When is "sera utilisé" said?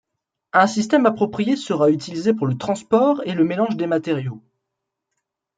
1.55-2.33